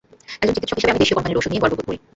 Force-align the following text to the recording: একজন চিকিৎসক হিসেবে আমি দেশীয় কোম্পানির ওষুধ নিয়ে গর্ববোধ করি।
একজন 0.43 0.53
চিকিৎসক 0.53 0.75
হিসেবে 0.77 0.91
আমি 0.91 1.01
দেশীয় 1.01 1.15
কোম্পানির 1.17 1.39
ওষুধ 1.39 1.51
নিয়ে 1.51 1.63
গর্ববোধ 1.63 1.83
করি। 1.87 1.97